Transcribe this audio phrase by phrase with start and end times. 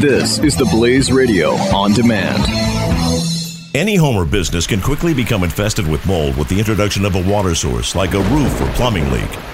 [0.00, 2.44] This is the Blaze Radio on demand.
[3.74, 7.22] Any home or business can quickly become infested with mold with the introduction of a
[7.22, 9.53] water source like a roof or plumbing leak.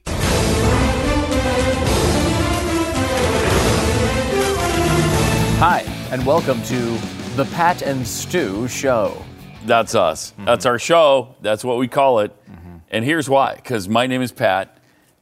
[6.11, 6.75] And welcome to
[7.35, 9.23] the Pat and Stu Show.
[9.65, 10.31] That's us.
[10.31, 10.45] Mm-hmm.
[10.45, 11.35] That's our show.
[11.41, 12.35] That's what we call it.
[12.93, 14.77] And here's why because my name is Pat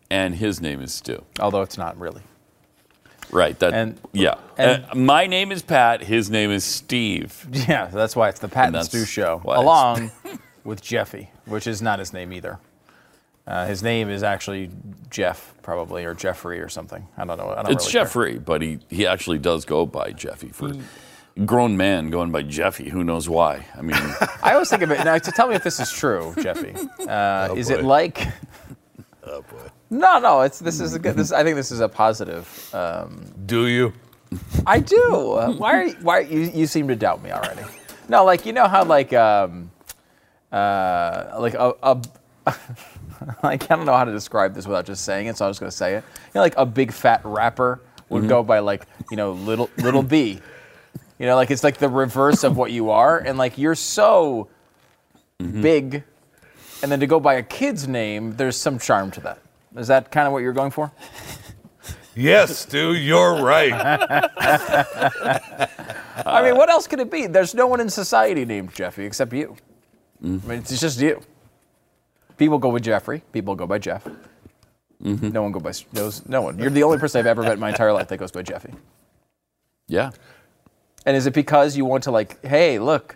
[0.09, 1.23] and his name is Stu.
[1.39, 2.23] Although it's not really.
[3.31, 3.57] Right.
[3.59, 4.35] That, And- yeah.
[4.57, 6.01] and- Uh, my name is Pat.
[6.01, 7.45] His name is Steve.
[7.51, 10.09] Yeah, that's why it's the Pat and, And Stu Show, along
[10.63, 12.57] with Jeffy, which is not his name either.
[13.47, 14.69] Uh, his name is actually
[15.09, 17.07] Jeff, probably, or Jeffrey or something.
[17.17, 17.49] I don't know.
[17.49, 18.03] I don't It's really care.
[18.03, 20.71] Jeffrey, but he, he actually does go by Jeffy for
[21.45, 22.89] grown man going by Jeffy.
[22.89, 23.65] Who knows why?
[23.75, 23.95] I mean,
[24.43, 25.17] I always think of it now.
[25.17, 26.75] To tell me if this is true, Jeffy.
[27.07, 28.27] Uh, is it like?
[29.31, 29.57] Oh boy.
[29.91, 30.41] No, no.
[30.41, 31.15] It's this is a good.
[31.15, 32.47] This I think this is a positive.
[32.73, 33.93] Um, Do you?
[34.65, 35.33] I do.
[35.33, 35.73] Uh, why?
[35.73, 36.39] Are you, why you?
[36.39, 37.61] You seem to doubt me already.
[38.07, 39.69] No, like you know how like um,
[40.51, 41.73] uh, like a.
[41.83, 42.55] a
[43.43, 45.59] like I don't know how to describe this without just saying it, so I'm just
[45.59, 46.03] gonna say it.
[46.13, 48.29] You know, like a big fat rapper would mm-hmm.
[48.29, 50.39] go by like you know little little B.
[51.17, 54.47] You know, like it's like the reverse of what you are, and like you're so
[55.39, 55.61] mm-hmm.
[55.61, 56.03] big,
[56.81, 59.39] and then to go by a kid's name, there's some charm to that.
[59.75, 60.91] Is that kind of what you're going for?
[62.15, 63.71] Yes, Stu, you're right.
[66.25, 67.27] I mean, what else could it be?
[67.27, 69.55] There's no one in society named Jeffy except you.
[70.21, 71.21] I mean, it's just you.
[72.39, 73.21] People go with Jeffrey.
[73.33, 74.07] People go by Jeff.
[75.03, 75.29] Mm-hmm.
[75.29, 76.27] No one go by knows.
[76.27, 76.57] No one.
[76.57, 78.73] You're the only person I've ever met in my entire life that goes by Jeffy.
[79.87, 80.11] yeah.
[81.05, 83.15] And is it because you want to like, hey, look,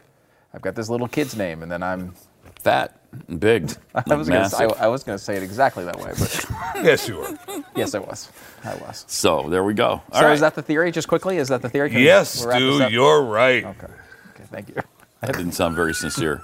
[0.53, 2.13] I've got this little kid's name, and then I'm.
[2.61, 2.97] Fat
[3.28, 3.72] and big.
[3.95, 4.50] I was gonna.
[4.50, 4.63] Say.
[4.63, 6.45] I, I was gonna say it exactly that way, but
[6.75, 7.38] yes, you are.
[7.75, 8.31] yes, I was.
[8.63, 9.03] I was.
[9.09, 9.88] So there we go.
[9.90, 10.34] All so right.
[10.34, 10.90] is that the theory?
[10.91, 11.90] Just quickly, is that the theory?
[11.90, 12.91] Can Yes, we'll wrap this Stu, up?
[12.94, 13.66] you're right.
[13.66, 13.88] Okay.
[14.35, 14.44] Okay.
[14.50, 14.75] Thank you.
[15.19, 16.41] that didn't sound very sincere.